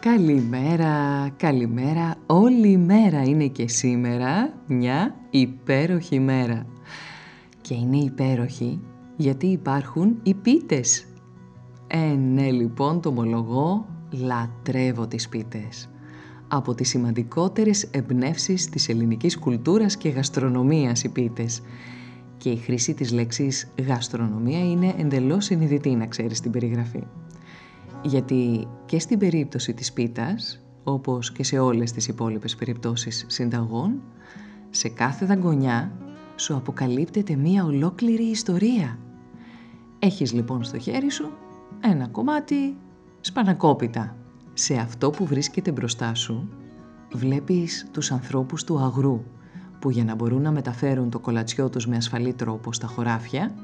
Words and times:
Καλημέρα, 0.00 1.28
καλημέρα. 1.36 2.14
Όλη 2.26 2.68
η 2.68 2.76
μέρα 2.76 3.22
είναι 3.22 3.46
και 3.46 3.68
σήμερα 3.68 4.52
μια 4.66 5.14
υπέροχη 5.30 6.20
μέρα. 6.20 6.66
Και 7.60 7.74
είναι 7.74 7.96
υπέροχη 7.96 8.80
γιατί 9.16 9.46
υπάρχουν 9.46 10.18
οι 10.22 10.34
πίτες. 10.34 11.06
Ε, 11.86 12.14
ναι 12.14 12.50
λοιπόν, 12.50 13.00
το 13.00 13.08
ομολογώ, 13.08 13.86
λατρεύω 14.10 15.06
τις 15.06 15.28
πίτες. 15.28 15.90
Από 16.48 16.74
τις 16.74 16.88
σημαντικότερες 16.88 17.82
εμπνεύσεις 17.82 18.68
της 18.68 18.88
ελληνικής 18.88 19.38
κουλτούρας 19.38 19.96
και 19.96 20.08
γαστρονομίας 20.08 21.02
οι 21.02 21.08
πίτες. 21.08 21.62
Και 22.36 22.50
η 22.50 22.56
χρήση 22.56 22.94
της 22.94 23.12
λέξης 23.12 23.72
γαστρονομία 23.86 24.70
είναι 24.70 24.94
εντελώς 24.98 25.44
συνειδητή 25.44 25.90
να 25.90 26.06
ξέρεις 26.06 26.40
την 26.40 26.50
περιγραφή. 26.50 27.02
Γιατί 28.02 28.68
και 28.84 28.98
στην 28.98 29.18
περίπτωση 29.18 29.74
της 29.74 29.92
πίτας, 29.92 30.60
όπως 30.84 31.32
και 31.32 31.44
σε 31.44 31.58
όλες 31.58 31.92
τις 31.92 32.08
υπόλοιπες 32.08 32.56
περιπτώσεις 32.56 33.24
συνταγών, 33.28 34.02
σε 34.70 34.88
κάθε 34.88 35.26
δαγκονιά 35.26 35.92
σου 36.36 36.56
αποκαλύπτεται 36.56 37.36
μία 37.36 37.64
ολόκληρη 37.64 38.24
ιστορία. 38.24 38.98
Έχεις 39.98 40.32
λοιπόν 40.32 40.64
στο 40.64 40.78
χέρι 40.78 41.10
σου 41.10 41.30
ένα 41.80 42.08
κομμάτι 42.08 42.76
σπανακόπιτα. 43.20 44.16
Σε 44.52 44.74
αυτό 44.74 45.10
που 45.10 45.26
βρίσκεται 45.26 45.72
μπροστά 45.72 46.14
σου 46.14 46.48
βλέπεις 47.12 47.88
τους 47.92 48.10
ανθρώπους 48.12 48.64
του 48.64 48.78
αγρού 48.78 49.22
που 49.78 49.90
για 49.90 50.04
να 50.04 50.14
μπορούν 50.14 50.42
να 50.42 50.50
μεταφέρουν 50.50 51.10
το 51.10 51.18
κολατσιό 51.18 51.68
τους 51.68 51.86
με 51.86 51.96
ασφαλή 51.96 52.32
τρόπο 52.32 52.72
στα 52.72 52.86
χωράφια 52.86 53.54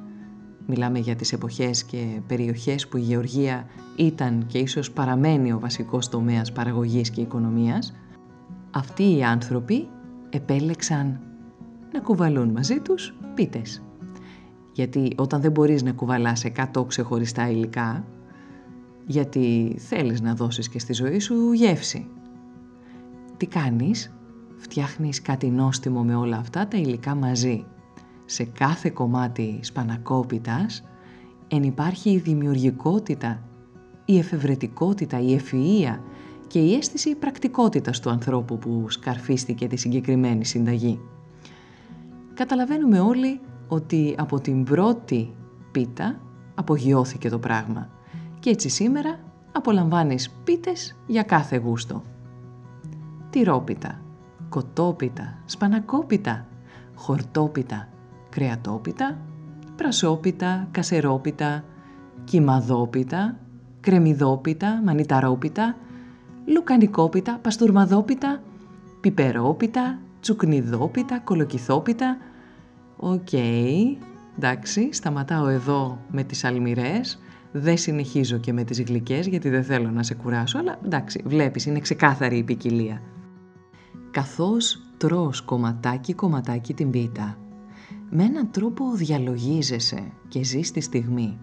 Μιλάμε 0.67 0.99
για 0.99 1.17
τις 1.17 1.33
εποχές 1.33 1.85
και 1.85 2.21
περιοχές 2.27 2.89
που 2.89 2.97
η 2.97 3.01
γεωργία 3.01 3.67
ήταν 3.97 4.47
και 4.47 4.59
ίσως 4.59 4.91
παραμένει 4.91 5.53
ο 5.53 5.59
βασικός 5.59 6.09
τομέας 6.09 6.53
παραγωγής 6.53 7.11
και 7.11 7.21
οικονομίας. 7.21 7.95
Αυτοί 8.71 9.17
οι 9.17 9.25
άνθρωποι 9.25 9.89
επέλεξαν 10.31 11.21
να 11.93 12.01
κουβαλούν 12.01 12.49
μαζί 12.49 12.81
τους 12.81 13.15
πίτες. 13.35 13.83
Γιατί 14.73 15.13
όταν 15.17 15.41
δεν 15.41 15.51
μπορείς 15.51 15.83
να 15.83 15.93
κουβαλάς 15.93 16.45
100 16.45 16.87
ξεχωριστά 16.87 17.51
υλικά, 17.51 18.05
γιατί 19.07 19.77
θέλεις 19.79 20.21
να 20.21 20.35
δώσεις 20.35 20.69
και 20.69 20.79
στη 20.79 20.93
ζωή 20.93 21.19
σου 21.19 21.53
γεύση. 21.53 22.07
Τι 23.37 23.47
κάνεις, 23.47 24.15
φτιάχνεις 24.57 25.23
κάτι 25.23 25.51
νόστιμο 25.51 26.03
με 26.03 26.15
όλα 26.15 26.37
αυτά 26.37 26.69
τα 26.69 26.77
υλικά 26.77 27.15
μαζί 27.15 27.65
σε 28.27 28.45
κάθε 28.45 28.91
κομμάτι 28.91 29.59
σπανακόπιτας 29.63 30.85
υπάρχει 31.49 32.11
η 32.11 32.19
δημιουργικότητα, 32.19 33.43
η 34.05 34.19
εφευρετικότητα, 34.19 35.21
η 35.21 35.41
ευφυΐα 35.41 35.99
και 36.47 36.59
η 36.59 36.75
αίσθηση 36.75 37.15
πρακτικότητας 37.15 38.01
του 38.01 38.11
ανθρώπου 38.11 38.59
που 38.59 38.91
σκαρφίστηκε 38.91 39.67
τη 39.67 39.77
συγκεκριμένη 39.77 40.45
συνταγή. 40.45 41.01
Καταλαβαίνουμε 42.35 43.01
όλοι 43.01 43.41
ότι 43.69 44.15
από 44.19 44.41
την 44.41 44.65
πρώτη 44.65 45.35
πίτα 45.73 46.21
απογειώθηκε 46.55 47.29
το 47.29 47.39
πράγμα 47.39 47.89
και 48.39 48.51
έτσι 48.51 48.69
σήμερα 48.69 49.19
απολαμβάνεις 49.53 50.31
πίτες 50.45 50.97
για 51.07 51.23
κάθε 51.23 51.57
γούστο. 51.57 52.03
Τυρόπιτα, 53.31 54.01
κοτόπιτα, 54.49 55.39
σπανακόπιτα, 55.45 56.47
χορτόπιτα, 56.95 57.89
κρεατόπιτα, 58.37 59.19
πρασόπιτα, 59.77 60.69
κασερόπιτα, 60.71 61.65
κιμαδόπιτα, 62.25 63.39
κρεμμυδόπιτα, 63.81 64.81
μανιταρόπιτα, 64.85 65.77
λουκανικόπιτα, 66.47 67.39
παστουρμαδόπιτα, 67.43 68.43
πιπερόπιτα, 69.01 69.99
τσουκνιδόπιτα, 70.21 71.19
κολοκυθόπιτα. 71.19 72.17
Οκ, 72.97 73.33
εντάξει, 74.37 74.93
σταματάω 74.93 75.49
εδώ 75.49 75.99
με 76.11 76.23
τις 76.23 76.45
αλμυρές, 76.45 77.19
δεν 77.53 77.77
συνεχίζω 77.77 78.39
και 78.39 78.53
με 78.53 78.65
τις 78.65 78.83
γλυκές 78.83 79.27
γιατί 79.27 79.49
δεν 79.49 79.65
θέλω 79.65 79.91
να 79.91 80.03
σε 80.03 80.15
κουράσω, 80.15 80.59
αλλά 80.59 80.79
εντάξει, 80.85 81.23
βλέπεις, 81.27 81.67
είναι 81.67 81.81
ξεκάθαρη 81.81 82.37
η 82.37 82.43
ποικιλία. 82.43 83.03
Καθώς 84.11 84.83
τρως 84.97 85.43
κομματάκι 85.43 86.15
κομματάκι 86.15 86.75
την 86.75 86.91
πίτα, 86.91 87.37
με 88.11 88.25
έναν 88.25 88.51
τρόπο 88.51 88.93
διαλογίζεσαι 88.95 90.13
και 90.29 90.45
ζεις 90.45 90.71
τη 90.71 90.81
στιγμή. 90.81 91.39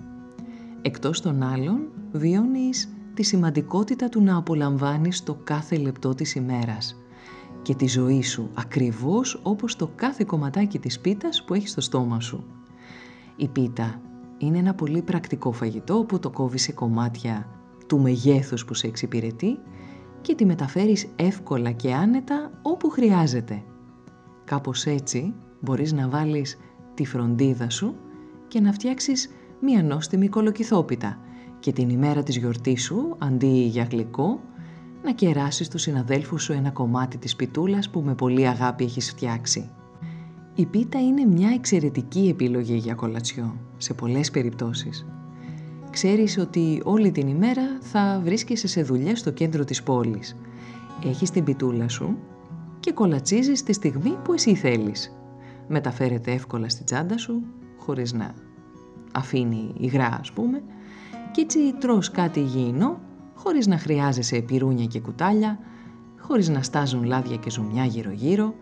Εκτός 0.81 1.21
των 1.21 1.43
άλλων, 1.43 1.79
βιώνεις 2.11 2.89
τη 3.13 3.23
σημαντικότητα 3.23 4.09
του 4.09 4.21
να 4.23 4.37
απολαμβάνεις 4.37 5.23
το 5.23 5.37
κάθε 5.43 5.77
λεπτό 5.77 6.13
της 6.13 6.35
ημέρας 6.35 6.95
και 7.61 7.75
τη 7.75 7.87
ζωή 7.87 8.21
σου 8.21 8.49
ακριβώς 8.53 9.39
όπως 9.43 9.75
το 9.75 9.89
κάθε 9.95 10.23
κομματάκι 10.27 10.79
της 10.79 10.99
πίτας 10.99 11.43
που 11.43 11.53
έχεις 11.53 11.71
στο 11.71 11.81
στόμα 11.81 12.19
σου. 12.19 12.43
Η 13.35 13.47
πίτα 13.47 14.01
είναι 14.37 14.57
ένα 14.57 14.73
πολύ 14.73 15.01
πρακτικό 15.01 15.51
φαγητό 15.51 16.03
που 16.03 16.19
το 16.19 16.29
κόβεις 16.29 16.61
σε 16.61 16.71
κομμάτια 16.71 17.47
του 17.87 17.99
μεγέθους 17.99 18.65
που 18.65 18.73
σε 18.73 18.87
εξυπηρετεί 18.87 19.59
και 20.21 20.35
τη 20.35 20.45
μεταφέρεις 20.45 21.07
εύκολα 21.15 21.71
και 21.71 21.93
άνετα 21.93 22.51
όπου 22.61 22.89
χρειάζεται. 22.89 23.63
Κάπως 24.43 24.85
έτσι 24.85 25.33
μπορείς 25.63 25.93
να 25.93 26.09
βάλεις 26.09 26.57
τη 26.93 27.05
φροντίδα 27.05 27.69
σου 27.69 27.95
και 28.47 28.59
να 28.59 28.71
φτιάξεις 28.71 29.29
μία 29.61 29.83
νόστιμη 29.83 30.27
κολοκυθόπιτα 30.27 31.17
και 31.59 31.71
την 31.71 31.89
ημέρα 31.89 32.23
της 32.23 32.37
γιορτής 32.37 32.83
σου, 32.83 33.15
αντί 33.17 33.47
για 33.47 33.87
γλυκό, 33.91 34.39
να 35.03 35.11
κεράσεις 35.11 35.67
τους 35.67 35.81
συναδέλφους 35.81 36.43
σου 36.43 36.53
ένα 36.53 36.69
κομμάτι 36.71 37.17
της 37.17 37.35
πιτούλας 37.35 37.89
που 37.89 38.01
με 38.01 38.15
πολύ 38.15 38.47
αγάπη 38.47 38.83
έχεις 38.83 39.09
φτιάξει. 39.09 39.69
Η 40.55 40.65
πίτα 40.65 40.99
είναι 40.99 41.25
μια 41.25 41.49
εξαιρετική 41.49 42.27
επιλογή 42.29 42.75
για 42.75 42.93
κολατσιό, 42.93 43.57
σε 43.77 43.93
πολλές 43.93 44.31
περιπτώσεις. 44.31 45.05
Ξέρεις 45.89 46.37
ότι 46.37 46.81
όλη 46.83 47.11
την 47.11 47.27
ημέρα 47.27 47.77
θα 47.81 48.21
βρίσκεσαι 48.23 48.67
σε 48.67 48.81
δουλειές 48.83 49.19
στο 49.19 49.31
κέντρο 49.31 49.63
της 49.63 49.83
πόλης. 49.83 50.35
Έχεις 51.05 51.29
την 51.29 51.43
πιτούλα 51.43 51.89
σου 51.89 52.17
και 52.79 52.91
κολατσίζεις 52.91 53.63
τη 53.63 53.73
στιγμή 53.73 54.17
που 54.23 54.33
εσύ 54.33 54.55
θέλεις 54.55 55.22
μεταφέρεται 55.67 56.31
εύκολα 56.31 56.69
στη 56.69 56.83
τσάντα 56.83 57.17
σου, 57.17 57.43
χωρίς 57.77 58.13
να 58.13 58.33
αφήνει 59.13 59.73
υγρά 59.77 60.17
ας 60.19 60.31
πούμε, 60.31 60.61
και 61.31 61.41
έτσι 61.41 61.73
τρως 61.79 62.11
κάτι 62.11 62.39
υγιεινό, 62.39 62.99
χωρίς 63.35 63.67
να 63.67 63.77
χρειάζεσαι 63.77 64.41
πυρούνια 64.41 64.85
και 64.85 64.99
κουτάλια, 64.99 65.59
χωρίς 66.19 66.49
να 66.49 66.61
στάζουν 66.61 67.03
λάδια 67.03 67.35
και 67.35 67.49
ζουμιά 67.49 67.85
γύρω-γύρω 67.85 68.55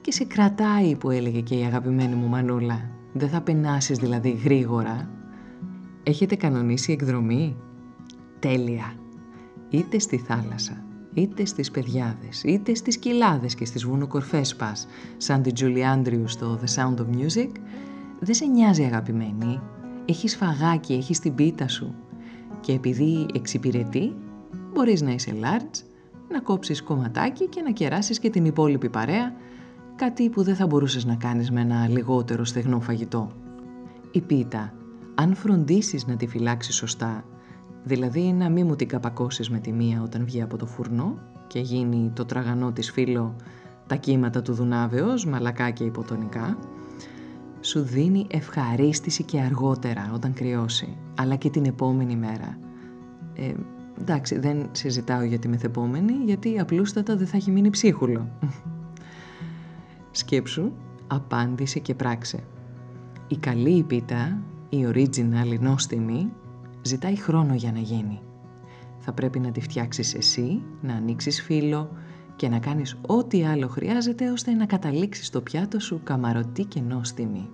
και 0.00 0.12
σε 0.12 0.24
κρατάει 0.24 0.96
που 0.96 1.10
έλεγε 1.10 1.40
και 1.40 1.54
η 1.54 1.64
αγαπημένη 1.64 2.14
μου 2.14 2.28
Μανούλα. 2.28 2.90
Δεν 3.12 3.28
θα 3.28 3.40
πεινάσεις 3.40 3.98
δηλαδή 3.98 4.30
γρήγορα. 4.30 5.10
Έχετε 6.02 6.36
κανονίσει 6.36 6.92
εκδρομή; 6.92 7.56
Τέλεια. 8.38 8.94
Είτε 9.70 9.98
στη 9.98 10.16
θάλασσα, 10.16 10.84
είτε 11.18 11.44
στις 11.44 11.70
παιδιάδες, 11.70 12.42
είτε 12.42 12.74
στις 12.74 12.98
κοιλάδες 12.98 13.54
και 13.54 13.64
στις 13.64 13.84
βουνοκορφές 13.84 14.56
πας, 14.56 14.86
σαν 15.16 15.42
την 15.42 15.52
Julie 15.58 15.96
Andrews 15.96 16.24
στο 16.24 16.60
The 16.62 16.74
Sound 16.74 16.96
of 16.96 17.06
Music, 17.16 17.50
δεν 18.20 18.34
σε 18.34 18.44
νοιάζει 18.44 18.82
αγαπημένη. 18.82 19.60
Έχεις 20.04 20.36
φαγάκι, 20.36 20.92
έχεις 20.92 21.18
την 21.18 21.34
πίτα 21.34 21.68
σου. 21.68 21.94
Και 22.60 22.72
επειδή 22.72 23.26
εξυπηρετεί, 23.34 24.14
μπορείς 24.72 25.02
να 25.02 25.10
είσαι 25.10 25.34
large, 25.42 25.82
να 26.28 26.40
κόψεις 26.40 26.82
κομματάκι 26.82 27.46
και 27.46 27.62
να 27.62 27.70
κεράσεις 27.70 28.18
και 28.18 28.30
την 28.30 28.44
υπόλοιπη 28.44 28.88
παρέα, 28.88 29.32
κάτι 29.96 30.28
που 30.28 30.42
δεν 30.42 30.54
θα 30.54 30.66
μπορούσες 30.66 31.04
να 31.04 31.14
κάνεις 31.14 31.50
με 31.50 31.60
ένα 31.60 31.88
λιγότερο 31.88 32.44
στεγνό 32.44 32.80
φαγητό. 32.80 33.32
Η 34.10 34.20
πίτα, 34.20 34.74
αν 35.14 35.34
φροντίσεις 35.34 36.06
να 36.06 36.16
τη 36.16 36.26
φυλάξεις 36.26 36.74
σωστά, 36.74 37.24
δηλαδή 37.84 38.20
να 38.20 38.48
μην 38.48 38.66
μου 38.66 38.76
την 38.76 38.88
καπακώσεις 38.88 39.50
με 39.50 39.58
τη 39.58 39.72
μία 39.72 40.02
όταν 40.02 40.24
βγει 40.24 40.42
από 40.42 40.56
το 40.56 40.66
φουρνό 40.66 41.18
και 41.46 41.60
γίνει 41.60 42.10
το 42.14 42.24
τραγανό 42.24 42.72
της 42.72 42.90
φύλλο 42.90 43.34
τα 43.88 43.96
κύματα 43.96 44.42
του 44.42 44.52
Δουνάβεως, 44.52 45.26
μαλακά 45.26 45.70
και 45.70 45.84
υποτονικά, 45.84 46.58
σου 47.60 47.82
δίνει 47.82 48.26
ευχαρίστηση 48.30 49.22
και 49.22 49.40
αργότερα 49.40 50.10
όταν 50.14 50.32
κρυώσει, 50.32 50.96
αλλά 51.14 51.36
και 51.36 51.50
την 51.50 51.64
επόμενη 51.64 52.16
μέρα. 52.16 52.58
Ε, 53.34 53.52
εντάξει, 54.00 54.38
δεν 54.38 54.68
συζητάω 54.72 55.22
για 55.22 55.38
τη 55.38 55.48
μεθεπόμενη, 55.48 56.12
γιατί 56.24 56.58
απλούστατα 56.58 57.16
δεν 57.16 57.26
θα 57.26 57.36
έχει 57.36 57.50
μείνει 57.50 57.70
ψίχουλο. 57.70 58.28
Σκέψου, 60.10 60.72
απάντησε 61.06 61.78
και 61.78 61.94
πράξε. 61.94 62.38
Η 63.28 63.36
καλή 63.36 63.82
πίτα, 63.82 64.38
η 64.68 64.86
original, 64.92 65.52
η 65.52 65.58
νόστιμη, 65.60 66.32
ζητάει 66.88 67.16
χρόνο 67.16 67.54
για 67.54 67.72
να 67.72 67.78
γίνει. 67.78 68.20
Θα 68.98 69.12
πρέπει 69.12 69.38
να 69.38 69.50
τη 69.50 69.60
φτιάξεις 69.60 70.14
εσύ, 70.14 70.62
να 70.80 70.94
ανοίξεις 70.94 71.42
φύλλο 71.42 71.90
και 72.36 72.48
να 72.48 72.58
κάνεις 72.58 72.96
ό,τι 73.06 73.44
άλλο 73.44 73.68
χρειάζεται 73.68 74.30
ώστε 74.30 74.52
να 74.52 74.66
καταλήξεις 74.66 75.26
στο 75.26 75.40
πιάτο 75.40 75.80
σου 75.80 76.00
καμαρωτή 76.04 76.64
και 76.64 76.80
νόστιμη. 76.80 77.50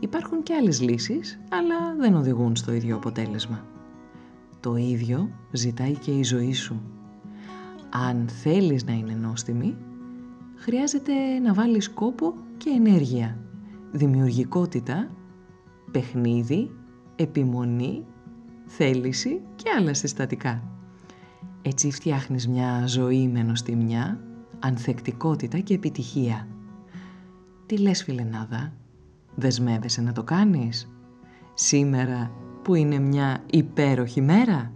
Υπάρχουν 0.00 0.42
και 0.42 0.54
άλλες 0.54 0.80
λύσεις, 0.80 1.40
αλλά 1.48 1.94
δεν 1.98 2.14
οδηγούν 2.14 2.56
στο 2.56 2.72
ίδιο 2.72 2.96
αποτέλεσμα. 2.96 3.64
Το 4.60 4.76
ίδιο 4.76 5.30
ζητάει 5.52 5.92
και 5.92 6.10
η 6.10 6.22
ζωή 6.22 6.52
σου. 6.52 6.80
Αν 7.90 8.28
θέλεις 8.28 8.84
να 8.84 8.92
είναι 8.92 9.14
νόστιμη, 9.14 9.76
χρειάζεται 10.56 11.12
να 11.42 11.54
βάλεις 11.54 11.90
κόπο 11.90 12.34
και 12.56 12.70
ενέργεια, 12.70 13.38
δημιουργικότητα, 13.92 15.10
παιχνίδι, 15.90 16.70
επιμονή, 17.16 18.04
θέληση 18.76 19.40
και 19.54 19.70
άλλα 19.78 19.94
συστατικά. 19.94 20.62
Έτσι 21.62 21.90
φτιάχνεις 21.90 22.48
μια 22.48 22.86
ζωή 22.86 23.28
με 23.28 23.42
νοστιμιά, 23.42 24.20
ανθεκτικότητα 24.58 25.58
και 25.58 25.74
επιτυχία. 25.74 26.48
Τι 27.66 27.78
λες 27.78 28.02
φιλενάδα, 28.02 28.72
δεσμεύεσαι 29.34 30.00
να 30.00 30.12
το 30.12 30.22
κάνεις; 30.22 30.90
Σήμερα 31.54 32.30
που 32.62 32.74
είναι 32.74 32.98
μια 32.98 33.42
υπέροχη 33.50 34.20
μέρα; 34.20 34.72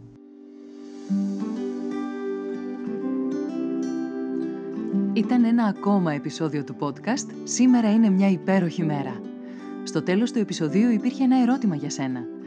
Ήταν 5.12 5.44
ένα 5.44 5.64
ακόμα 5.64 6.12
επεισόδιο 6.12 6.64
του 6.64 6.76
podcast 6.79 7.29
«Σήμερα 7.44 7.93
είναι 7.93 8.11
μια 8.11 8.31
υπέροχη 8.31 8.85
μέρα». 8.85 9.20
Στο 9.82 10.02
τέλος 10.02 10.32
του 10.32 10.38
επεισοδίου 10.38 10.90
υπήρχε 10.90 11.25
ένα 11.25 11.43
ερώτημα 11.43 11.75
για 11.75 11.90
σένα. 11.90 12.33